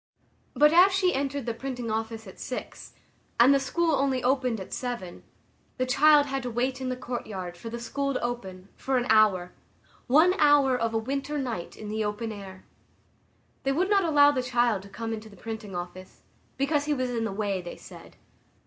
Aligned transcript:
But 0.55 0.73
as 0.73 0.91
she 0.93 1.13
entered 1.13 1.45
the 1.45 1.53
printing 1.53 1.91
office 1.91 2.25
at 2.25 2.39
six, 2.39 2.93
and 3.39 3.53
the 3.53 3.59
school 3.59 3.91
only 3.93 4.23
opened 4.23 4.59
at 4.59 4.73
seven, 4.73 5.21
the 5.77 5.85
child 5.85 6.25
had 6.25 6.41
to 6.41 6.49
wait 6.49 6.81
in 6.81 6.89
the 6.89 6.95
courtyard, 6.97 7.55
for 7.55 7.69
the 7.69 7.77
school 7.79 8.15
to 8.15 8.23
open, 8.23 8.69
for 8.75 8.97
an 8.97 9.05
hour—one 9.09 10.33
hour 10.39 10.75
of 10.75 10.95
a 10.95 10.97
winter 10.97 11.37
night 11.37 11.77
in 11.77 11.87
the 11.87 12.03
open 12.03 12.31
air! 12.31 12.65
They 13.61 13.73
would 13.73 13.91
not 13.91 14.03
allow 14.03 14.31
the 14.31 14.41
child 14.41 14.81
to 14.81 14.89
come 14.89 15.13
into 15.13 15.29
the 15.29 15.37
printing 15.37 15.75
office, 15.75 16.23
because 16.57 16.85
he 16.85 16.95
was 16.95 17.11
in 17.11 17.23
the 17.23 17.31
way, 17.31 17.61
they 17.61 17.77
said. 17.77 18.15